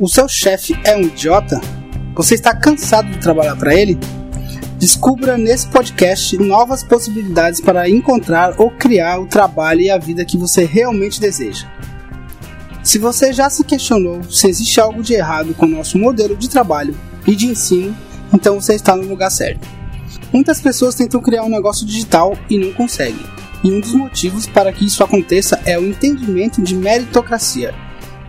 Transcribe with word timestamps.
O 0.00 0.06
seu 0.06 0.28
chefe 0.28 0.78
é 0.84 0.96
um 0.96 1.00
idiota? 1.00 1.60
Você 2.14 2.36
está 2.36 2.54
cansado 2.54 3.10
de 3.10 3.18
trabalhar 3.18 3.56
para 3.56 3.74
ele? 3.74 3.98
Descubra 4.78 5.36
nesse 5.36 5.66
podcast 5.66 6.38
novas 6.38 6.84
possibilidades 6.84 7.60
para 7.60 7.90
encontrar 7.90 8.54
ou 8.58 8.70
criar 8.70 9.18
o 9.18 9.26
trabalho 9.26 9.80
e 9.80 9.90
a 9.90 9.98
vida 9.98 10.24
que 10.24 10.38
você 10.38 10.64
realmente 10.64 11.20
deseja. 11.20 11.66
Se 12.84 12.96
você 12.96 13.32
já 13.32 13.50
se 13.50 13.64
questionou 13.64 14.22
se 14.22 14.48
existe 14.48 14.80
algo 14.80 15.02
de 15.02 15.14
errado 15.14 15.52
com 15.52 15.66
o 15.66 15.70
nosso 15.70 15.98
modelo 15.98 16.36
de 16.36 16.48
trabalho 16.48 16.96
e 17.26 17.34
de 17.34 17.46
ensino, 17.48 17.92
então 18.32 18.60
você 18.60 18.76
está 18.76 18.94
no 18.94 19.02
lugar 19.02 19.30
certo. 19.30 19.66
Muitas 20.32 20.60
pessoas 20.60 20.94
tentam 20.94 21.20
criar 21.20 21.42
um 21.42 21.50
negócio 21.50 21.84
digital 21.84 22.38
e 22.48 22.56
não 22.56 22.72
conseguem. 22.72 23.26
E 23.64 23.72
um 23.72 23.80
dos 23.80 23.94
motivos 23.94 24.46
para 24.46 24.72
que 24.72 24.86
isso 24.86 25.02
aconteça 25.02 25.60
é 25.64 25.76
o 25.76 25.84
entendimento 25.84 26.62
de 26.62 26.76
meritocracia. 26.76 27.87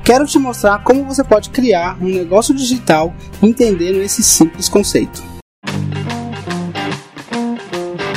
Quero 0.09 0.25
te 0.25 0.39
mostrar 0.39 0.83
como 0.83 1.05
você 1.05 1.23
pode 1.23 1.51
criar 1.51 1.95
um 2.01 2.07
negócio 2.07 2.51
digital 2.51 3.13
entendendo 3.43 4.01
esse 4.01 4.23
simples 4.23 4.67
conceito. 4.67 5.21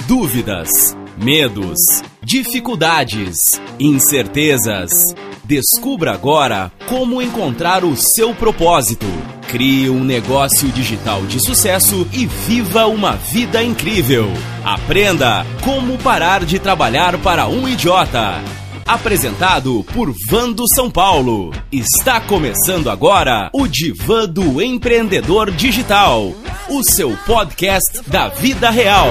Dúvidas, 0.09 0.97
medos, 1.19 2.03
dificuldades, 2.23 3.61
incertezas. 3.79 5.15
Descubra 5.45 6.15
agora 6.15 6.73
como 6.89 7.21
encontrar 7.21 7.85
o 7.85 7.95
seu 7.95 8.35
propósito. 8.35 9.05
Crie 9.49 9.91
um 9.91 10.03
negócio 10.03 10.69
digital 10.71 11.27
de 11.27 11.45
sucesso 11.45 12.09
e 12.11 12.25
viva 12.25 12.87
uma 12.87 13.17
vida 13.17 13.63
incrível. 13.63 14.33
Aprenda 14.65 15.45
como 15.63 15.99
parar 15.99 16.43
de 16.47 16.59
trabalhar 16.59 17.19
para 17.19 17.47
um 17.49 17.69
idiota. 17.69 18.62
Apresentado 18.87 19.85
por 19.95 20.13
Vando 20.29 20.65
São 20.75 20.91
Paulo. 20.91 21.53
Está 21.71 22.21
começando 22.21 22.91
agora 22.91 23.49
o 23.53 23.67
Divã 23.67 24.29
do 24.29 24.61
Empreendedor 24.61 25.51
Digital, 25.51 26.35
o 26.69 26.83
seu 26.83 27.17
podcast 27.25 28.03
da 28.09 28.29
vida 28.29 28.71
real. 28.71 29.09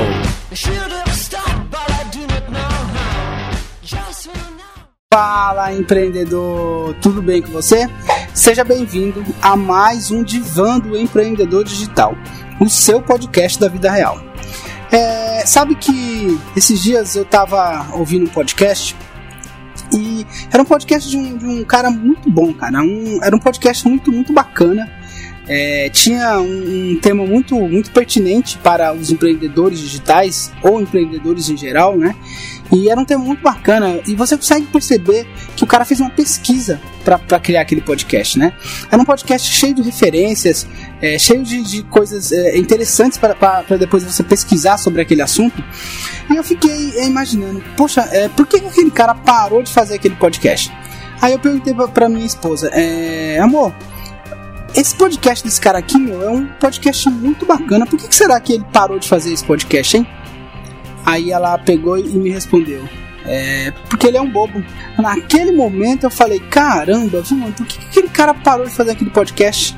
Fala 5.14 5.74
empreendedor, 5.74 6.94
tudo 7.02 7.22
bem 7.22 7.42
com 7.42 7.52
você? 7.52 7.90
Seja 8.34 8.64
bem-vindo 8.64 9.24
a 9.42 9.56
mais 9.56 10.12
um 10.12 10.24
Divã 10.24 10.80
do 10.80 10.98
Empreendedor 10.98 11.64
Digital, 11.64 12.16
o 12.60 12.70
seu 12.70 13.02
podcast 13.02 13.60
da 13.60 13.68
vida 13.68 13.92
real. 13.92 14.22
É, 14.92 15.46
sabe 15.46 15.76
que 15.76 16.40
esses 16.56 16.82
dias 16.82 17.16
eu 17.16 17.24
estava 17.24 17.88
ouvindo 17.94 18.26
um 18.26 18.34
podcast 18.34 18.96
e 19.94 20.26
era 20.52 20.62
um 20.62 20.66
podcast 20.66 21.10
de 21.10 21.18
um, 21.18 21.38
de 21.38 21.46
um 21.46 21.64
cara 21.64 21.90
muito 21.90 22.30
bom, 22.30 22.54
cara. 22.54 22.82
Um, 22.82 23.20
era 23.24 23.36
um 23.36 23.40
podcast 23.40 23.88
muito, 23.88 24.12
muito 24.12 24.34
bacana. 24.34 24.90
É, 25.48 25.90
tinha 25.90 26.40
um, 26.40 26.92
um, 26.92 27.00
tema 27.02 27.26
muito, 27.26 27.56
muito 27.56 27.92
pertinente 27.92 28.58
para 28.60 28.94
os 28.94 29.10
empreendedores 29.12 29.80
digitais 29.80 30.52
ou 30.62 30.80
empreendedores 30.82 31.50
em 31.50 31.58
geral, 31.58 31.98
né? 31.98 32.16
E 32.72 32.90
era 32.90 33.00
um 33.00 33.04
tema 33.04 33.24
muito 33.24 33.42
bacana. 33.42 34.00
E 34.08 34.16
você 34.16 34.38
consegue 34.38 34.66
perceber 34.68 35.28
que 35.56 35.64
o 35.64 35.68
cara 35.68 35.84
fez 35.84 36.00
uma 36.00 36.10
pesquisa 36.10 36.80
para 37.04 37.40
criar 37.40 37.62
aquele 37.62 37.82
podcast, 37.82 38.40
né? 38.40 38.54
Era 38.90 39.02
um 39.02 39.06
podcast 39.06 39.52
cheio 39.52 39.76
de 39.76 39.82
referências, 39.82 40.66
é, 41.02 41.20
cheio 41.20 41.44
de, 41.44 41.62
de 41.64 41.84
coisas 41.84 42.32
é, 42.32 42.58
interessantes 42.58 43.18
para 43.18 43.62
depois 43.78 44.04
você 44.04 44.24
pesquisar 44.24 44.78
sobre 44.78 45.02
aquele 45.02 45.22
assunto. 45.22 45.62
E 46.30 46.36
eu 46.36 46.44
fiquei 46.44 46.94
é, 46.96 47.06
imaginando, 47.06 47.62
poxa, 47.76 48.08
é, 48.12 48.30
por 48.30 48.48
que 48.48 48.58
aquele 48.58 48.92
cara 48.92 49.16
parou 49.16 49.62
de 49.62 49.72
fazer 49.72 49.96
aquele 49.96 50.16
podcast? 50.16 50.72
Aí 51.22 51.34
eu 51.34 51.40
perguntei 51.40 51.74
para 51.94 52.10
minha 52.10 52.26
esposa, 52.26 52.70
é, 52.74 53.38
amor, 53.40 53.74
esse 54.74 54.96
podcast 54.96 55.44
desse 55.44 55.60
cara 55.60 55.78
aqui, 55.78 56.00
meu, 56.00 56.24
é 56.24 56.30
um 56.30 56.48
podcast 56.48 57.10
muito 57.10 57.46
bacana. 57.46 57.86
Por 57.86 58.00
que, 58.00 58.08
que 58.08 58.16
será 58.16 58.40
que 58.40 58.54
ele 58.54 58.66
parou 58.72 58.98
de 58.98 59.08
fazer 59.08 59.34
esse 59.34 59.44
podcast, 59.44 59.98
hein? 59.98 60.08
Aí 61.06 61.32
ela 61.32 61.58
pegou 61.58 61.98
e 61.98 62.04
me 62.10 62.30
respondeu. 62.30 62.88
É, 63.26 63.72
porque 63.90 64.08
ele 64.08 64.18
é 64.18 64.22
um 64.22 64.30
bobo. 64.30 64.64
Naquele 64.98 65.52
momento 65.52 66.06
eu 66.06 66.10
falei, 66.10 66.40
caramba, 66.40 67.22
viu, 67.22 67.38
por 67.56 67.66
que 67.66 67.80
aquele 67.86 68.10
cara 68.10 68.34
parou 68.34 68.66
de 68.66 68.72
fazer 68.72 68.92
aquele 68.92 69.12
podcast? 69.12 69.78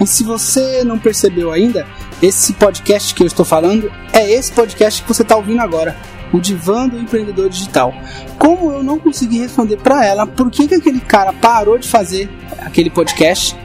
E 0.00 0.06
se 0.06 0.24
você 0.24 0.82
não 0.82 0.98
percebeu 0.98 1.52
ainda, 1.52 1.86
esse 2.22 2.52
podcast 2.54 3.14
que 3.14 3.22
eu 3.22 3.26
estou 3.26 3.44
falando 3.44 3.92
é 4.12 4.30
esse 4.30 4.52
podcast 4.52 5.02
que 5.02 5.08
você 5.08 5.22
está 5.22 5.36
ouvindo 5.36 5.60
agora, 5.60 5.96
o 6.32 6.40
Divã 6.40 6.88
do 6.88 6.98
Empreendedor 6.98 7.48
Digital. 7.48 7.94
Como 8.38 8.72
eu 8.72 8.82
não 8.82 8.98
consegui 8.98 9.38
responder 9.38 9.76
para 9.76 10.04
ela 10.04 10.26
por 10.26 10.50
que, 10.50 10.66
que 10.66 10.74
aquele 10.74 11.00
cara 11.00 11.32
parou 11.32 11.78
de 11.78 11.88
fazer 11.88 12.28
aquele 12.58 12.90
podcast, 12.90 13.56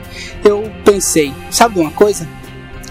eu 0.43 0.71
pensei, 0.85 1.33
sabe 1.49 1.75
de 1.75 1.81
uma 1.81 1.91
coisa? 1.91 2.27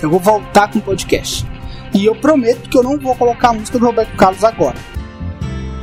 Eu 0.03 0.11
vou 0.11 0.19
voltar 0.19 0.69
com 0.69 0.79
o 0.79 0.83
podcast. 0.83 1.47
E 1.95 2.05
eu 2.07 2.15
prometo 2.15 2.69
que 2.69 2.77
eu 2.79 2.83
não 2.83 2.99
vou 2.99 3.15
colocar 3.17 3.49
a 3.51 3.53
música 3.55 3.79
do 3.79 3.87
Roberto 3.87 4.15
Carlos 4.17 4.45
agora. 4.45 4.77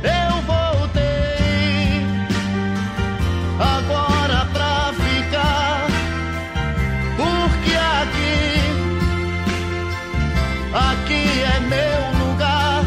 Eu 0.02 0.42
voltei 0.42 1.02
agora 3.58 4.46
pra 4.52 4.92
ficar, 4.94 5.86
porque 7.16 7.74
aqui, 8.02 8.60
aqui 10.72 11.42
é 11.42 11.60
meu 11.60 12.26
lugar. 12.26 12.84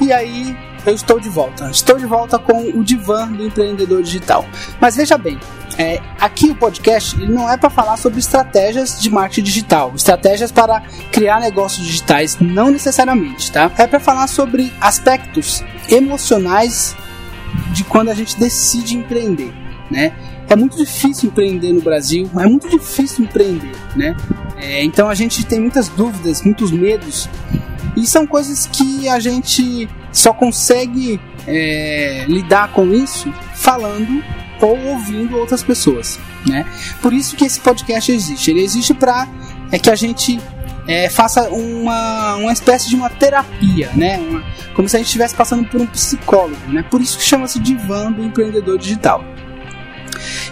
E 0.00 0.12
aí, 0.12 0.56
eu 0.86 0.94
estou 0.94 1.18
de 1.18 1.28
volta. 1.28 1.70
Estou 1.70 1.98
de 1.98 2.06
volta 2.06 2.38
com 2.38 2.62
o 2.70 2.84
divã 2.84 3.26
do 3.28 3.44
empreendedor 3.44 4.02
digital. 4.02 4.44
Mas 4.80 4.96
veja 4.96 5.16
bem, 5.16 5.38
é, 5.78 6.00
aqui 6.20 6.50
o 6.50 6.54
podcast 6.54 7.20
ele 7.20 7.32
não 7.32 7.50
é 7.50 7.56
para 7.56 7.70
falar 7.70 7.96
sobre 7.96 8.20
estratégias 8.20 9.00
de 9.00 9.10
marketing 9.10 9.42
digital, 9.42 9.92
estratégias 9.94 10.52
para 10.52 10.82
criar 11.10 11.40
negócios 11.40 11.84
digitais, 11.84 12.36
não 12.40 12.70
necessariamente, 12.70 13.50
tá? 13.50 13.70
É 13.76 13.86
para 13.86 13.98
falar 13.98 14.26
sobre 14.26 14.72
aspectos 14.80 15.64
emocionais 15.88 16.94
de 17.72 17.84
quando 17.84 18.10
a 18.10 18.14
gente 18.14 18.38
decide 18.38 18.96
empreender, 18.96 19.52
né? 19.90 20.12
É 20.48 20.54
muito 20.54 20.76
difícil 20.76 21.30
empreender 21.30 21.72
no 21.72 21.80
Brasil, 21.80 22.30
é 22.38 22.46
muito 22.46 22.68
difícil 22.68 23.24
empreender, 23.24 23.72
né? 23.96 24.14
É, 24.56 24.84
então 24.84 25.08
a 25.08 25.14
gente 25.14 25.44
tem 25.44 25.60
muitas 25.60 25.88
dúvidas, 25.88 26.42
muitos 26.42 26.70
medos, 26.70 27.28
e 28.04 28.06
são 28.06 28.26
coisas 28.26 28.66
que 28.66 29.08
a 29.08 29.18
gente 29.18 29.88
só 30.12 30.34
consegue 30.34 31.18
é, 31.46 32.26
lidar 32.28 32.70
com 32.74 32.92
isso 32.92 33.32
falando 33.54 34.22
ou 34.60 34.78
ouvindo 34.88 35.38
outras 35.38 35.62
pessoas, 35.62 36.20
né? 36.46 36.66
Por 37.00 37.14
isso 37.14 37.34
que 37.34 37.46
esse 37.46 37.58
podcast 37.58 38.12
existe. 38.12 38.50
Ele 38.50 38.60
existe 38.60 38.92
para 38.92 39.26
é 39.72 39.78
que 39.78 39.88
a 39.88 39.94
gente 39.94 40.38
é, 40.86 41.08
faça 41.08 41.48
uma, 41.48 42.36
uma 42.36 42.52
espécie 42.52 42.90
de 42.90 42.94
uma 42.94 43.08
terapia, 43.08 43.90
né? 43.94 44.18
Uma, 44.18 44.44
como 44.74 44.86
se 44.86 44.96
a 44.96 44.98
gente 44.98 45.06
estivesse 45.06 45.34
passando 45.34 45.66
por 45.66 45.80
um 45.80 45.86
psicólogo, 45.86 46.68
né? 46.68 46.84
Por 46.90 47.00
isso 47.00 47.16
que 47.16 47.24
chama-se 47.24 47.58
divã 47.58 48.12
do 48.12 48.22
empreendedor 48.22 48.76
digital. 48.76 49.24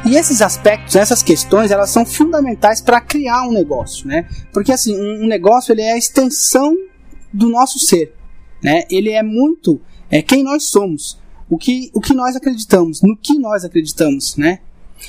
E 0.07 0.17
esses 0.17 0.41
aspectos, 0.41 0.97
essas 0.97 1.23
questões, 1.23 1.71
elas 1.71 1.91
são 1.91 2.07
fundamentais 2.07 2.81
para 2.81 2.99
criar 2.99 3.43
um 3.43 3.53
negócio, 3.53 4.09
né? 4.09 4.27
Porque 4.55 4.73
assim, 4.73 4.99
um, 4.99 5.25
um 5.25 5.27
negócio 5.27 5.71
ele 5.71 5.83
é 5.83 5.93
a 5.93 5.99
extensão 5.99 6.75
do 7.33 7.49
nosso 7.49 7.79
ser, 7.79 8.15
né? 8.63 8.85
Ele 8.91 9.11
é 9.11 9.23
muito 9.23 9.81
é 10.11 10.21
quem 10.21 10.43
nós 10.43 10.65
somos 10.65 11.19
o 11.53 11.59
que, 11.59 11.91
o 11.93 12.01
que 12.01 12.15
nós 12.15 12.35
acreditamos, 12.35 13.03
no 13.03 13.15
que 13.15 13.39
nós 13.39 13.63
acreditamos, 13.63 14.37
né? 14.39 14.61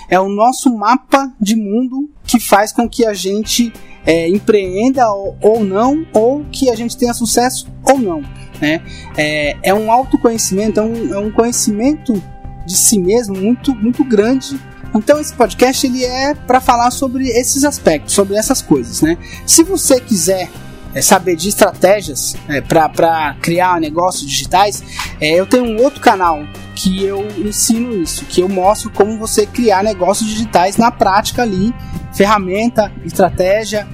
É 0.10 0.20
o 0.20 0.28
nosso 0.28 0.76
mapa 0.76 1.32
de 1.40 1.56
mundo 1.56 2.10
que 2.26 2.38
faz 2.38 2.74
com 2.74 2.90
que 2.90 3.06
a 3.06 3.14
gente 3.14 3.72
é, 4.06 4.28
empreenda 4.28 5.10
ou, 5.10 5.38
ou, 5.42 5.64
não, 5.64 6.06
ou 6.14 6.44
que 6.52 6.70
a 6.70 6.76
gente 6.76 6.98
tenha 6.98 7.14
sucesso 7.14 7.68
ou 7.84 7.98
não. 7.98 8.22
Né? 8.60 8.82
É, 9.16 9.56
é 9.64 9.74
um 9.74 9.90
autoconhecimento, 9.90 10.80
é 10.80 10.84
um, 10.84 11.14
é 11.14 11.20
um 11.20 11.32
conhecimento 11.32 12.22
de 12.66 12.76
si 12.76 13.00
mesmo 13.00 13.38
muito, 13.38 13.74
muito 13.76 14.04
grande. 14.04 14.60
Então 14.94 15.20
esse 15.22 15.34
podcast 15.34 15.86
ele 15.86 16.04
é 16.04 16.34
para 16.34 16.60
falar 16.60 16.92
sobre 16.92 17.30
esses 17.30 17.64
aspectos, 17.64 18.14
sobre 18.14 18.36
essas 18.36 18.62
coisas, 18.62 19.02
né? 19.02 19.18
Se 19.46 19.64
você 19.64 20.00
quiser 20.02 20.50
é, 20.94 21.02
saber 21.02 21.36
de 21.36 21.50
estratégias 21.50 22.36
é, 22.48 22.62
para 22.62 23.36
criar 23.42 23.80
negócios 23.80 24.30
digitais, 24.30 24.84
é, 25.20 25.40
eu 25.40 25.46
tenho 25.46 25.66
um 25.66 25.82
outro 25.82 26.00
canal 26.00 26.44
que 26.76 27.04
eu 27.04 27.28
ensino 27.38 27.96
isso, 28.02 28.26
que 28.26 28.42
eu 28.42 28.50
mostro 28.50 28.90
como 28.90 29.18
você 29.18 29.46
criar 29.46 29.84
negócios 29.84 30.30
digitais 30.30 30.78
na 30.78 30.92
prática 30.92 31.42
ali, 31.42 31.74
ferramenta, 32.14 32.92
estratégia, 33.06 33.88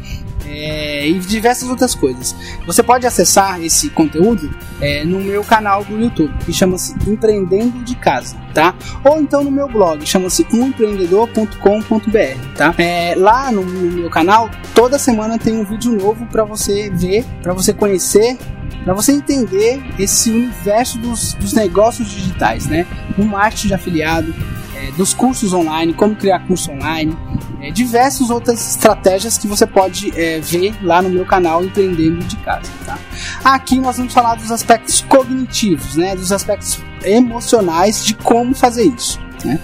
é, 0.49 1.07
e 1.07 1.19
diversas 1.19 1.69
outras 1.69 1.93
coisas. 1.93 2.35
Você 2.65 2.81
pode 2.81 3.05
acessar 3.05 3.61
esse 3.61 3.89
conteúdo 3.89 4.49
é, 4.81 5.05
no 5.05 5.19
meu 5.19 5.43
canal 5.43 5.83
do 5.83 5.99
YouTube, 5.99 6.33
que 6.45 6.51
chama-se 6.51 6.95
Empreendendo 7.07 7.83
de 7.83 7.95
Casa, 7.95 8.35
tá? 8.53 8.73
Ou 9.03 9.21
então 9.21 9.43
no 9.43 9.51
meu 9.51 9.67
blog, 9.67 10.03
chama-se 10.05 10.45
umempreendedor.com.br, 10.51 12.57
tá? 12.57 12.73
É, 12.77 13.13
lá 13.15 13.51
no, 13.51 13.63
no 13.63 13.91
meu 13.91 14.09
canal, 14.09 14.49
toda 14.73 14.97
semana 14.97 15.37
tem 15.37 15.53
um 15.53 15.63
vídeo 15.63 15.91
novo 15.91 16.25
para 16.25 16.43
você 16.43 16.89
ver, 16.89 17.23
para 17.43 17.53
você 17.53 17.73
conhecer 17.73 18.37
para 18.83 18.93
você 18.93 19.11
entender 19.11 19.83
esse 19.99 20.31
universo 20.31 20.97
dos, 20.97 21.33
dos 21.33 21.53
negócios 21.53 22.09
digitais, 22.09 22.65
né? 22.65 22.87
O 23.17 23.23
marketing 23.23 23.67
de 23.67 23.73
afiliado, 23.73 24.33
é, 24.75 24.91
dos 24.93 25.13
cursos 25.13 25.53
online, 25.53 25.93
como 25.93 26.15
criar 26.15 26.39
curso 26.47 26.71
online, 26.71 27.15
é, 27.61 27.71
diversas 27.71 28.29
outras 28.29 28.67
estratégias 28.69 29.37
que 29.37 29.47
você 29.47 29.65
pode 29.65 30.11
é, 30.19 30.39
ver 30.39 30.73
lá 30.83 31.01
no 31.01 31.09
meu 31.09 31.25
canal 31.25 31.63
Empreendendo 31.63 32.19
de 32.25 32.35
Casa. 32.37 32.71
Tá? 32.85 32.97
Aqui 33.43 33.79
nós 33.79 33.97
vamos 33.97 34.13
falar 34.13 34.35
dos 34.35 34.51
aspectos 34.51 35.01
cognitivos, 35.01 35.95
né, 35.95 36.15
dos 36.15 36.31
aspectos 36.31 36.79
emocionais 37.03 38.05
de 38.05 38.13
como 38.15 38.55
fazer 38.55 38.83
isso. 38.83 39.19
Né? 39.43 39.59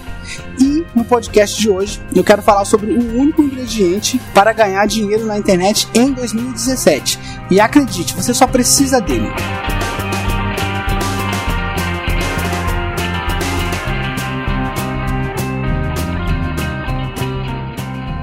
E 0.60 0.84
no 0.94 1.04
podcast 1.04 1.60
de 1.60 1.70
hoje 1.70 2.00
eu 2.14 2.24
quero 2.24 2.42
falar 2.42 2.64
sobre 2.64 2.92
o 2.92 3.18
único 3.18 3.42
ingrediente 3.42 4.20
para 4.34 4.52
ganhar 4.52 4.86
dinheiro 4.86 5.26
na 5.26 5.38
internet 5.38 5.88
em 5.94 6.12
2017. 6.12 7.18
E 7.50 7.60
acredite, 7.60 8.14
você 8.14 8.34
só 8.34 8.46
precisa 8.46 9.00
dele. 9.00 9.30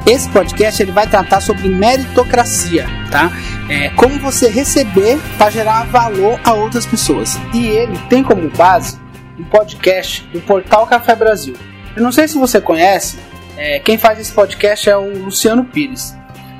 Esse 0.06 0.28
podcast 0.30 0.82
ele 0.84 0.92
vai 0.92 1.08
tratar 1.08 1.40
sobre 1.40 1.70
meritocracia, 1.70 2.86
tá? 3.10 3.32
É, 3.70 3.90
como 3.92 4.20
você 4.20 4.50
receber 4.50 5.18
para 5.38 5.50
gerar 5.50 5.86
valor 5.86 6.38
a 6.44 6.54
outras 6.54 6.86
pessoas. 6.86 7.40
E 7.54 7.68
ele 7.68 7.98
tem 8.10 8.22
como 8.22 8.50
base 8.50 9.00
um 9.40 9.46
podcast 9.46 10.28
do 10.34 10.42
portal 10.42 10.86
Café 10.88 11.16
Brasil. 11.16 11.56
Eu 11.96 12.04
não 12.04 12.12
sei 12.12 12.28
se 12.28 12.38
você 12.38 12.60
conhece, 12.60 13.18
é, 13.56 13.80
quem 13.80 13.98
faz 13.98 14.20
esse 14.20 14.32
podcast 14.32 14.90
é 14.90 14.98
o 14.98 15.24
Luciano 15.24 15.64
Pires. 15.64 16.14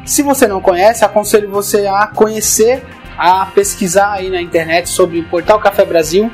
Se 0.06 0.22
você 0.22 0.48
não 0.48 0.62
conhece, 0.62 1.04
aconselho 1.04 1.50
você 1.50 1.86
a 1.86 2.08
conhecer, 2.08 2.82
a 3.18 3.46
pesquisar 3.48 4.14
aí 4.14 4.30
na 4.30 4.42
internet 4.42 4.90
sobre 4.90 5.20
o 5.20 5.26
portal 5.26 5.60
Café 5.60 5.84
Brasil 5.84 6.32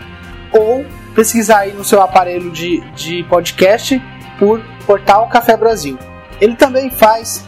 ou 0.52 0.86
pesquisar 1.16 1.60
aí 1.60 1.74
no 1.74 1.84
seu 1.84 2.02
aparelho 2.02 2.52
de, 2.52 2.82
de 2.92 3.24
podcast 3.24 4.00
por 4.38 4.62
Portal 4.86 5.28
Café 5.28 5.58
Brasil. 5.58 5.98
Ele 6.40 6.56
também 6.56 6.90
faz 6.90 7.46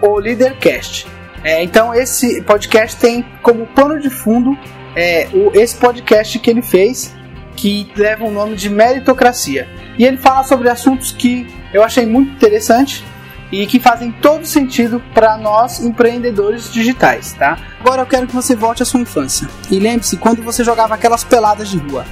o 0.00 0.18
Leadercast. 0.18 1.06
É, 1.42 1.62
então 1.62 1.94
esse 1.94 2.40
podcast 2.42 2.96
tem 2.96 3.24
como 3.42 3.66
pano 3.66 4.00
de 4.00 4.08
fundo 4.08 4.56
é, 4.96 5.28
o, 5.32 5.50
esse 5.54 5.76
podcast 5.76 6.38
que 6.38 6.50
ele 6.50 6.62
fez, 6.62 7.14
que 7.56 7.90
leva 7.96 8.24
o 8.24 8.30
nome 8.30 8.56
de 8.56 8.70
Meritocracia. 8.70 9.68
E 9.98 10.04
ele 10.04 10.16
fala 10.16 10.42
sobre 10.42 10.68
assuntos 10.68 11.12
que 11.12 11.46
eu 11.72 11.82
achei 11.82 12.06
muito 12.06 12.32
interessante 12.32 13.04
e 13.52 13.66
que 13.66 13.78
fazem 13.78 14.10
todo 14.10 14.46
sentido 14.46 15.02
para 15.12 15.36
nós 15.36 15.80
empreendedores 15.80 16.72
digitais, 16.72 17.34
tá? 17.34 17.58
Agora 17.78 18.02
eu 18.02 18.06
quero 18.06 18.26
que 18.26 18.34
você 18.34 18.56
volte 18.56 18.82
à 18.82 18.86
sua 18.86 19.00
infância. 19.00 19.48
E 19.70 19.78
lembre-se 19.78 20.16
quando 20.16 20.42
você 20.42 20.64
jogava 20.64 20.94
aquelas 20.94 21.22
peladas 21.22 21.68
de 21.68 21.78
rua. 21.78 22.04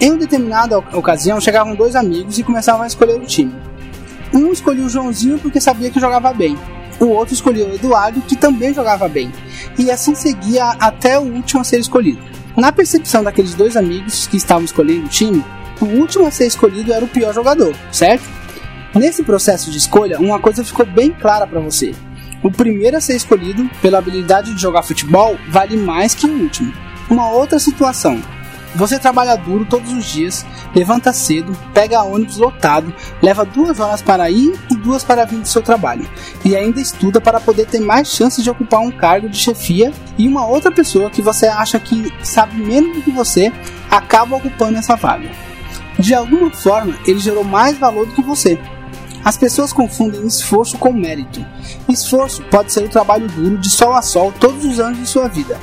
Em 0.00 0.16
determinada 0.16 0.78
ocasião, 0.78 1.40
chegavam 1.40 1.74
dois 1.74 1.96
amigos 1.96 2.38
e 2.38 2.42
começavam 2.42 2.82
a 2.82 2.86
escolher 2.86 3.14
o 3.14 3.26
time. 3.26 3.54
Um 4.32 4.52
escolheu 4.52 4.86
o 4.86 4.88
Joãozinho 4.88 5.38
porque 5.38 5.60
sabia 5.60 5.90
que 5.90 6.00
jogava 6.00 6.32
bem. 6.32 6.56
O 7.00 7.06
outro 7.06 7.34
escolheu 7.34 7.68
o 7.68 7.74
Eduardo, 7.74 8.20
que 8.22 8.36
também 8.36 8.72
jogava 8.72 9.08
bem. 9.08 9.32
E 9.78 9.90
assim 9.90 10.14
seguia 10.14 10.70
até 10.78 11.18
o 11.18 11.22
último 11.22 11.60
a 11.60 11.64
ser 11.64 11.78
escolhido. 11.78 12.22
Na 12.56 12.70
percepção 12.70 13.24
daqueles 13.24 13.54
dois 13.54 13.76
amigos 13.76 14.26
que 14.26 14.36
estavam 14.36 14.64
escolhendo 14.64 15.06
o 15.06 15.08
time, 15.08 15.44
o 15.80 15.84
último 15.84 16.26
a 16.26 16.30
ser 16.30 16.46
escolhido 16.46 16.92
era 16.92 17.04
o 17.04 17.08
pior 17.08 17.32
jogador, 17.34 17.74
certo? 17.90 18.24
Nesse 18.94 19.22
processo 19.22 19.70
de 19.70 19.78
escolha, 19.78 20.20
uma 20.20 20.38
coisa 20.38 20.62
ficou 20.62 20.84
bem 20.84 21.10
clara 21.10 21.46
para 21.46 21.60
você. 21.60 21.94
O 22.42 22.50
primeiro 22.50 22.96
a 22.96 23.00
ser 23.00 23.16
escolhido 23.16 23.68
pela 23.80 23.98
habilidade 23.98 24.54
de 24.54 24.60
jogar 24.60 24.82
futebol 24.82 25.38
vale 25.48 25.76
mais 25.76 26.14
que 26.14 26.26
o 26.26 26.42
último. 26.42 26.72
Uma 27.08 27.30
outra 27.30 27.58
situação, 27.58 28.22
você 28.74 28.98
trabalha 28.98 29.36
duro 29.36 29.66
todos 29.66 29.92
os 29.92 30.06
dias, 30.06 30.46
levanta 30.74 31.12
cedo, 31.12 31.56
pega 31.74 32.02
ônibus 32.02 32.38
lotado, 32.38 32.92
leva 33.22 33.44
duas 33.44 33.78
horas 33.78 34.00
para 34.00 34.30
ir 34.30 34.58
e 34.70 34.76
duas 34.76 35.04
para 35.04 35.26
vir 35.26 35.40
do 35.40 35.48
seu 35.48 35.62
trabalho, 35.62 36.08
e 36.44 36.56
ainda 36.56 36.80
estuda 36.80 37.20
para 37.20 37.40
poder 37.40 37.66
ter 37.66 37.80
mais 37.80 38.08
chances 38.08 38.42
de 38.42 38.50
ocupar 38.50 38.80
um 38.80 38.90
cargo 38.90 39.28
de 39.28 39.36
chefia 39.36 39.92
e 40.16 40.26
uma 40.26 40.46
outra 40.46 40.72
pessoa 40.72 41.10
que 41.10 41.20
você 41.20 41.46
acha 41.46 41.78
que 41.78 42.10
sabe 42.22 42.56
menos 42.56 42.96
do 42.96 43.02
que 43.02 43.10
você 43.10 43.52
acaba 43.90 44.36
ocupando 44.36 44.78
essa 44.78 44.96
vaga. 44.96 45.30
De 45.98 46.14
alguma 46.14 46.50
forma, 46.50 46.96
ele 47.06 47.18
gerou 47.18 47.44
mais 47.44 47.76
valor 47.78 48.06
do 48.06 48.14
que 48.14 48.22
você. 48.22 48.58
As 49.22 49.36
pessoas 49.36 49.72
confundem 49.72 50.26
esforço 50.26 50.78
com 50.78 50.92
mérito. 50.92 51.44
Esforço 51.88 52.42
pode 52.44 52.72
ser 52.72 52.84
o 52.84 52.88
trabalho 52.88 53.28
duro 53.28 53.58
de 53.58 53.70
sol 53.70 53.92
a 53.92 54.02
sol 54.02 54.32
todos 54.40 54.64
os 54.64 54.80
anos 54.80 54.98
de 54.98 55.06
sua 55.06 55.28
vida 55.28 55.60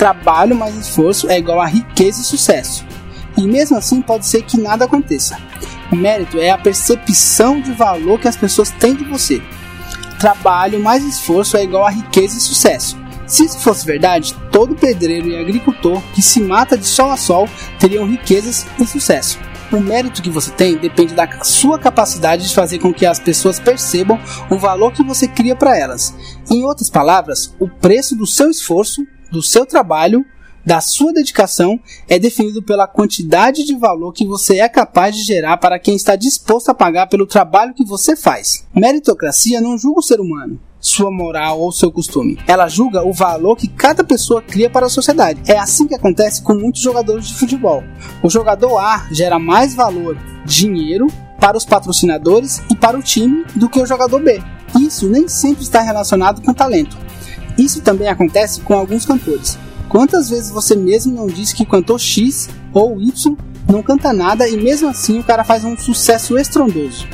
trabalho 0.00 0.56
mais 0.56 0.74
esforço 0.76 1.28
é 1.28 1.38
igual 1.38 1.60
a 1.60 1.66
riqueza 1.66 2.22
e 2.22 2.24
sucesso. 2.24 2.86
E 3.36 3.42
mesmo 3.42 3.76
assim 3.76 4.00
pode 4.00 4.24
ser 4.24 4.40
que 4.40 4.58
nada 4.58 4.86
aconteça. 4.86 5.36
Mérito 5.92 6.38
é 6.38 6.48
a 6.48 6.56
percepção 6.56 7.60
de 7.60 7.72
valor 7.72 8.18
que 8.18 8.26
as 8.26 8.34
pessoas 8.34 8.70
têm 8.70 8.94
de 8.94 9.04
você. 9.04 9.42
Trabalho 10.18 10.82
mais 10.82 11.04
esforço 11.04 11.54
é 11.54 11.64
igual 11.64 11.84
a 11.84 11.90
riqueza 11.90 12.38
e 12.38 12.40
sucesso. 12.40 12.98
Se 13.26 13.44
isso 13.44 13.58
fosse 13.58 13.84
verdade, 13.84 14.34
todo 14.50 14.74
pedreiro 14.74 15.28
e 15.28 15.38
agricultor 15.38 16.00
que 16.14 16.22
se 16.22 16.40
mata 16.40 16.78
de 16.78 16.86
sol 16.86 17.10
a 17.10 17.18
sol 17.18 17.46
teriam 17.78 18.08
riquezas 18.08 18.66
e 18.78 18.86
sucesso. 18.86 19.38
O 19.70 19.80
mérito 19.80 20.22
que 20.22 20.30
você 20.30 20.50
tem 20.50 20.78
depende 20.78 21.14
da 21.14 21.28
sua 21.42 21.78
capacidade 21.78 22.48
de 22.48 22.54
fazer 22.54 22.78
com 22.78 22.92
que 22.92 23.04
as 23.04 23.18
pessoas 23.18 23.60
percebam 23.60 24.18
o 24.48 24.56
valor 24.56 24.92
que 24.92 25.02
você 25.02 25.28
cria 25.28 25.54
para 25.54 25.78
elas. 25.78 26.14
Em 26.50 26.64
outras 26.64 26.88
palavras, 26.88 27.54
o 27.60 27.68
preço 27.68 28.16
do 28.16 28.26
seu 28.26 28.48
esforço 28.48 29.06
do 29.30 29.42
seu 29.42 29.64
trabalho, 29.66 30.24
da 30.64 30.80
sua 30.80 31.12
dedicação, 31.12 31.80
é 32.08 32.18
definido 32.18 32.62
pela 32.62 32.86
quantidade 32.86 33.64
de 33.64 33.74
valor 33.74 34.12
que 34.12 34.26
você 34.26 34.58
é 34.58 34.68
capaz 34.68 35.16
de 35.16 35.22
gerar 35.22 35.56
para 35.56 35.78
quem 35.78 35.96
está 35.96 36.16
disposto 36.16 36.68
a 36.68 36.74
pagar 36.74 37.06
pelo 37.08 37.26
trabalho 37.26 37.74
que 37.74 37.84
você 37.84 38.14
faz. 38.14 38.66
Meritocracia 38.74 39.60
não 39.60 39.78
julga 39.78 40.00
o 40.00 40.02
ser 40.02 40.20
humano, 40.20 40.60
sua 40.78 41.10
moral 41.10 41.60
ou 41.60 41.72
seu 41.72 41.90
costume. 41.90 42.38
Ela 42.46 42.68
julga 42.68 43.06
o 43.06 43.12
valor 43.12 43.56
que 43.56 43.68
cada 43.68 44.04
pessoa 44.04 44.42
cria 44.42 44.68
para 44.68 44.86
a 44.86 44.90
sociedade. 44.90 45.40
É 45.46 45.58
assim 45.58 45.86
que 45.86 45.94
acontece 45.94 46.42
com 46.42 46.54
muitos 46.54 46.82
jogadores 46.82 47.26
de 47.26 47.34
futebol. 47.34 47.82
O 48.22 48.30
jogador 48.30 48.78
A 48.78 49.06
gera 49.10 49.38
mais 49.38 49.74
valor, 49.74 50.16
dinheiro, 50.44 51.06
para 51.40 51.56
os 51.56 51.64
patrocinadores 51.64 52.62
e 52.70 52.76
para 52.76 52.98
o 52.98 53.02
time 53.02 53.44
do 53.56 53.68
que 53.68 53.80
o 53.80 53.86
jogador 53.86 54.20
B. 54.20 54.42
Isso 54.78 55.08
nem 55.08 55.26
sempre 55.26 55.62
está 55.62 55.80
relacionado 55.80 56.42
com 56.42 56.52
talento. 56.52 56.96
Isso 57.60 57.82
também 57.82 58.08
acontece 58.08 58.62
com 58.62 58.72
alguns 58.72 59.04
cantores. 59.04 59.58
Quantas 59.86 60.30
vezes 60.30 60.50
você 60.50 60.74
mesmo 60.74 61.14
não 61.14 61.26
disse 61.26 61.54
que 61.54 61.62
o 61.62 61.66
cantor 61.66 62.00
X 62.00 62.48
ou 62.72 62.98
Y 62.98 63.36
não 63.68 63.82
canta 63.82 64.14
nada 64.14 64.48
e 64.48 64.56
mesmo 64.56 64.88
assim 64.88 65.18
o 65.18 65.24
cara 65.24 65.44
faz 65.44 65.62
um 65.62 65.76
sucesso 65.76 66.38
estrondoso? 66.38 67.06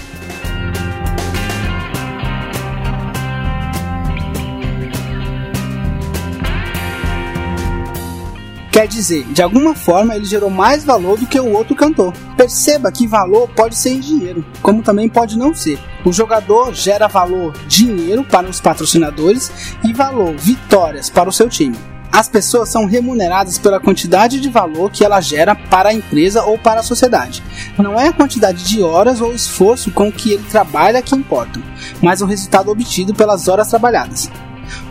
Quer 8.76 8.86
dizer, 8.86 9.24
de 9.32 9.40
alguma 9.40 9.74
forma 9.74 10.14
ele 10.14 10.26
gerou 10.26 10.50
mais 10.50 10.84
valor 10.84 11.18
do 11.18 11.26
que 11.26 11.40
o 11.40 11.50
outro 11.50 11.74
cantor. 11.74 12.12
Perceba 12.36 12.92
que 12.92 13.06
valor 13.06 13.48
pode 13.56 13.74
ser 13.74 13.98
dinheiro, 13.98 14.44
como 14.60 14.82
também 14.82 15.08
pode 15.08 15.38
não 15.38 15.54
ser. 15.54 15.78
O 16.04 16.12
jogador 16.12 16.74
gera 16.74 17.08
valor 17.08 17.54
dinheiro 17.66 18.22
para 18.22 18.46
os 18.46 18.60
patrocinadores 18.60 19.50
e 19.82 19.94
valor 19.94 20.36
vitórias 20.36 21.08
para 21.08 21.26
o 21.26 21.32
seu 21.32 21.48
time. 21.48 21.74
As 22.12 22.28
pessoas 22.28 22.68
são 22.68 22.84
remuneradas 22.84 23.56
pela 23.56 23.80
quantidade 23.80 24.38
de 24.38 24.50
valor 24.50 24.90
que 24.90 25.02
ela 25.02 25.22
gera 25.22 25.54
para 25.54 25.88
a 25.88 25.94
empresa 25.94 26.44
ou 26.44 26.58
para 26.58 26.80
a 26.80 26.84
sociedade. 26.84 27.42
Não 27.78 27.98
é 27.98 28.08
a 28.08 28.12
quantidade 28.12 28.62
de 28.62 28.82
horas 28.82 29.22
ou 29.22 29.32
esforço 29.32 29.90
com 29.90 30.12
que 30.12 30.32
ele 30.32 30.44
trabalha 30.50 31.00
que 31.00 31.14
importa, 31.14 31.58
mas 32.02 32.20
o 32.20 32.26
resultado 32.26 32.70
obtido 32.70 33.14
pelas 33.14 33.48
horas 33.48 33.70
trabalhadas. 33.70 34.30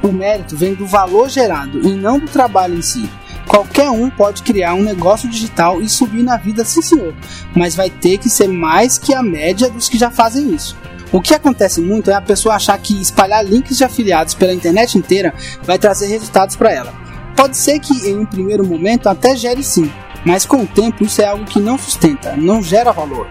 O 0.02 0.08
mérito 0.08 0.58
vem 0.58 0.74
do 0.74 0.88
valor 0.88 1.30
gerado 1.30 1.88
e 1.88 1.92
não 1.92 2.18
do 2.18 2.26
trabalho 2.26 2.74
em 2.74 2.82
si. 2.82 3.08
Qualquer 3.56 3.90
um 3.90 4.10
pode 4.10 4.44
criar 4.44 4.74
um 4.74 4.84
negócio 4.84 5.30
digital 5.30 5.82
e 5.82 5.88
subir 5.88 6.22
na 6.22 6.36
vida, 6.36 6.66
sim 6.66 6.82
senhor, 6.82 7.16
mas 7.56 7.74
vai 7.74 7.90
ter 7.90 8.18
que 8.18 8.30
ser 8.30 8.50
mais 8.50 8.98
que 8.98 9.14
a 9.14 9.24
média 9.24 9.70
dos 9.70 9.88
que 9.88 9.98
já 9.98 10.12
fazem 10.12 10.54
isso. 10.54 10.76
O 11.10 11.22
que 11.22 11.34
acontece 11.34 11.80
muito 11.80 12.12
é 12.12 12.16
a 12.16 12.22
pessoa 12.22 12.56
achar 12.56 12.78
que 12.78 13.02
espalhar 13.02 13.46
links 13.46 13.78
de 13.78 13.86
afiliados 13.86 14.34
pela 14.34 14.54
internet 14.54 14.98
inteira 14.98 15.34
vai 15.64 15.80
trazer 15.80 16.08
resultados 16.08 16.58
para 16.58 16.74
ela. 16.74 16.94
Pode 17.34 17.56
ser 17.56 17.80
que 17.80 18.10
em 18.10 18.20
um 18.20 18.26
primeiro 18.26 18.68
momento 18.68 19.08
até 19.08 19.38
gere 19.38 19.64
sim, 19.64 19.90
mas 20.26 20.46
com 20.46 20.64
o 20.64 20.68
tempo 20.68 21.06
isso 21.06 21.22
é 21.22 21.28
algo 21.28 21.46
que 21.46 21.62
não 21.62 21.78
sustenta, 21.78 22.36
não 22.36 22.62
gera 22.62 22.92
valor. 22.92 23.26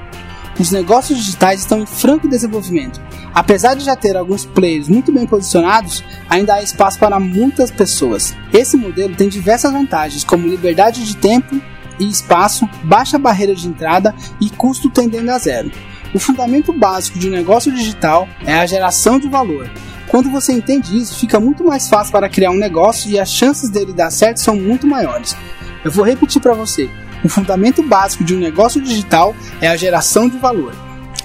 Os 0.59 0.71
negócios 0.71 1.19
digitais 1.19 1.61
estão 1.61 1.81
em 1.81 1.87
franco 1.87 2.29
desenvolvimento. 2.29 3.01
Apesar 3.35 3.75
de 3.75 3.85
já 3.85 3.97
ter 3.97 4.17
alguns 4.17 4.45
players 4.45 4.89
muito 4.89 5.11
bem 5.11 5.27
posicionados, 5.27 6.05
ainda 6.31 6.55
há 6.55 6.63
espaço 6.63 6.99
para 6.99 7.19
muitas 7.19 7.71
pessoas. 7.71 8.35
Esse 8.53 8.77
modelo 8.77 9.17
tem 9.17 9.29
diversas 9.29 9.73
vantagens, 9.73 10.23
como 10.23 10.47
liberdade 10.47 11.05
de 11.05 11.17
tempo 11.17 11.61
e 11.99 12.09
espaço, 12.09 12.69
baixa 12.85 13.19
barreira 13.19 13.55
de 13.55 13.67
entrada 13.67 14.15
e 14.41 14.49
custo 14.51 14.89
tendendo 14.89 15.31
a 15.31 15.39
zero. 15.39 15.73
O 16.15 16.19
fundamento 16.21 16.73
básico 16.73 17.19
de 17.19 17.27
um 17.27 17.33
negócio 17.33 17.73
digital 17.73 18.29
é 18.47 18.55
a 18.55 18.67
geração 18.67 19.19
de 19.19 19.29
valor. 19.29 19.69
Quando 20.07 20.31
você 20.31 20.53
entende 20.53 20.97
isso, 20.97 21.19
fica 21.19 21.41
muito 21.41 21.65
mais 21.65 21.89
fácil 21.89 22.13
para 22.13 22.29
criar 22.29 22.53
um 22.53 22.57
negócio 22.57 23.11
e 23.11 23.19
as 23.19 23.33
chances 23.33 23.69
dele 23.69 23.93
dar 23.93 24.13
certo 24.13 24.37
são 24.37 24.55
muito 24.55 24.87
maiores. 24.87 25.37
Eu 25.85 25.91
vou 25.91 26.05
repetir 26.05 26.41
para 26.41 26.55
você. 26.55 26.89
O 27.25 27.29
fundamento 27.29 27.83
básico 27.83 28.23
de 28.23 28.35
um 28.35 28.39
negócio 28.39 28.83
digital 28.83 29.35
é 29.59 29.67
a 29.67 29.77
geração 29.77 30.29
de 30.29 30.37
valor. 30.37 30.75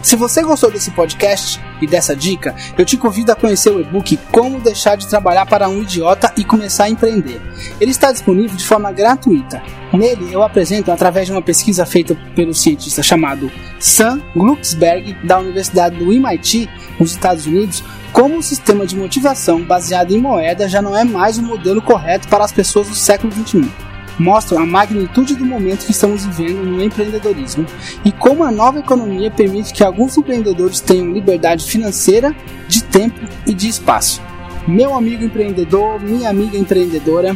Se 0.01 0.15
você 0.15 0.41
gostou 0.41 0.71
desse 0.71 0.91
podcast 0.91 1.59
e 1.81 1.85
dessa 1.85 2.15
dica, 2.15 2.55
eu 2.77 2.85
te 2.85 2.95
convido 2.95 3.33
a 3.33 3.35
conhecer 3.35 3.69
o 3.69 3.81
e-book 3.81 4.17
Como 4.31 4.61
Deixar 4.61 4.95
de 4.95 5.05
Trabalhar 5.05 5.45
para 5.45 5.67
um 5.67 5.81
Idiota 5.81 6.31
e 6.37 6.45
Começar 6.45 6.85
a 6.85 6.89
Empreender. 6.89 7.41
Ele 7.81 7.91
está 7.91 8.13
disponível 8.13 8.55
de 8.55 8.65
forma 8.65 8.93
gratuita. 8.93 9.61
Nele 9.91 10.31
eu 10.31 10.41
apresento, 10.41 10.89
através 10.89 11.25
de 11.25 11.33
uma 11.33 11.41
pesquisa 11.41 11.85
feita 11.85 12.15
pelo 12.33 12.53
cientista 12.53 13.03
chamado 13.03 13.51
Sam 13.77 14.21
Glucksberg, 14.33 15.17
da 15.25 15.39
Universidade 15.39 15.97
do 15.97 16.13
MIT, 16.13 16.69
nos 16.97 17.11
Estados 17.11 17.45
Unidos, 17.45 17.83
como 18.13 18.37
o 18.37 18.43
sistema 18.43 18.85
de 18.85 18.95
motivação 18.95 19.63
baseado 19.63 20.11
em 20.11 20.17
moeda 20.17 20.69
já 20.69 20.81
não 20.81 20.97
é 20.97 21.03
mais 21.03 21.37
o 21.37 21.43
modelo 21.43 21.81
correto 21.81 22.29
para 22.29 22.45
as 22.45 22.53
pessoas 22.53 22.87
do 22.87 22.95
século 22.95 23.33
XXI 23.33 23.88
mostram 24.19 24.61
a 24.61 24.65
magnitude 24.65 25.35
do 25.35 25.45
momento 25.45 25.85
que 25.85 25.91
estamos 25.91 26.25
vivendo 26.25 26.63
no 26.65 26.83
empreendedorismo 26.83 27.65
e 28.03 28.11
como 28.11 28.43
a 28.43 28.51
nova 28.51 28.79
economia 28.79 29.31
permite 29.31 29.73
que 29.73 29.83
alguns 29.83 30.17
empreendedores 30.17 30.79
tenham 30.79 31.11
liberdade 31.11 31.65
financeira, 31.65 32.35
de 32.67 32.83
tempo 32.83 33.19
e 33.47 33.53
de 33.53 33.69
espaço. 33.69 34.21
Meu 34.67 34.93
amigo 34.93 35.23
empreendedor, 35.23 35.99
minha 35.99 36.29
amiga 36.29 36.57
empreendedora, 36.57 37.35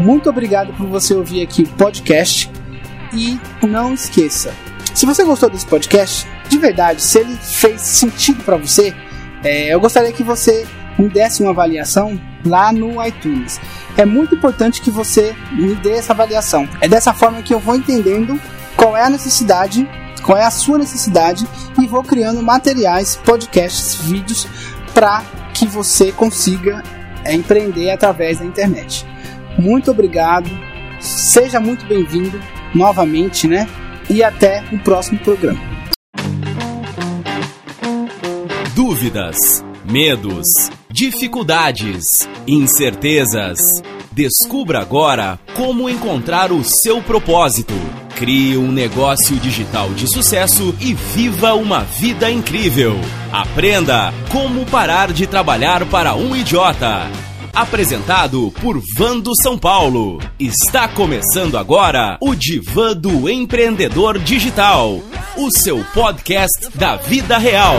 muito 0.00 0.28
obrigado 0.28 0.72
por 0.72 0.86
você 0.86 1.14
ouvir 1.14 1.42
aqui 1.42 1.62
o 1.62 1.68
podcast 1.68 2.50
e 3.12 3.38
não 3.62 3.94
esqueça, 3.94 4.52
se 4.96 5.04
você 5.04 5.24
gostou 5.24 5.50
desse 5.50 5.66
podcast, 5.66 6.26
de 6.48 6.56
verdade, 6.56 7.02
se 7.02 7.18
ele 7.18 7.36
fez 7.36 7.82
sentido 7.82 8.42
para 8.42 8.56
você, 8.56 8.94
é, 9.44 9.74
eu 9.74 9.78
gostaria 9.78 10.10
que 10.10 10.22
você 10.22 10.66
me 10.98 11.06
desse 11.06 11.42
uma 11.42 11.50
avaliação 11.50 12.18
lá 12.42 12.72
no 12.72 13.06
iTunes. 13.06 13.60
É 13.96 14.04
muito 14.04 14.34
importante 14.34 14.82
que 14.82 14.90
você 14.90 15.34
me 15.52 15.74
dê 15.74 15.92
essa 15.92 16.12
avaliação. 16.12 16.68
É 16.80 16.88
dessa 16.88 17.14
forma 17.14 17.42
que 17.42 17.54
eu 17.54 17.58
vou 17.58 17.74
entendendo 17.74 18.38
qual 18.76 18.94
é 18.96 19.02
a 19.02 19.10
necessidade, 19.10 19.88
qual 20.22 20.36
é 20.36 20.44
a 20.44 20.50
sua 20.50 20.76
necessidade 20.76 21.46
e 21.80 21.86
vou 21.86 22.02
criando 22.02 22.42
materiais, 22.42 23.16
podcasts, 23.16 23.94
vídeos 23.94 24.46
para 24.92 25.22
que 25.54 25.66
você 25.66 26.12
consiga 26.12 26.82
é, 27.24 27.34
empreender 27.34 27.90
através 27.90 28.38
da 28.38 28.44
internet. 28.44 29.06
Muito 29.58 29.90
obrigado, 29.90 30.50
seja 31.00 31.58
muito 31.58 31.86
bem-vindo 31.86 32.38
novamente, 32.74 33.48
né? 33.48 33.66
E 34.10 34.22
até 34.22 34.62
o 34.70 34.78
próximo 34.78 35.18
programa. 35.20 35.60
Dúvidas, 38.74 39.64
medos, 39.90 40.70
dificuldades, 40.96 42.26
incertezas. 42.46 43.82
Descubra 44.12 44.80
agora 44.80 45.38
como 45.54 45.90
encontrar 45.90 46.50
o 46.50 46.64
seu 46.64 47.02
propósito. 47.02 47.74
Crie 48.14 48.56
um 48.56 48.72
negócio 48.72 49.36
digital 49.36 49.90
de 49.90 50.10
sucesso 50.10 50.74
e 50.80 50.94
viva 50.94 51.52
uma 51.52 51.80
vida 51.80 52.30
incrível. 52.30 52.98
Aprenda 53.30 54.10
como 54.32 54.64
parar 54.64 55.12
de 55.12 55.26
trabalhar 55.26 55.84
para 55.84 56.14
um 56.14 56.34
idiota. 56.34 57.02
Apresentado 57.52 58.50
por 58.62 58.80
Vando 58.96 59.32
São 59.42 59.58
Paulo. 59.58 60.18
Está 60.40 60.88
começando 60.88 61.58
agora 61.58 62.16
o 62.22 62.34
Divã 62.34 62.96
do 62.96 63.28
Empreendedor 63.28 64.18
Digital, 64.18 65.02
o 65.36 65.50
seu 65.50 65.84
podcast 65.92 66.70
da 66.74 66.96
vida 66.96 67.36
real. 67.36 67.76